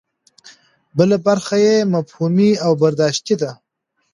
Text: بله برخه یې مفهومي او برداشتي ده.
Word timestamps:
بله 0.97 1.15
برخه 1.27 1.55
یې 1.65 1.75
مفهومي 1.95 2.51
او 2.65 2.71
برداشتي 2.81 3.35
ده. 3.41 3.51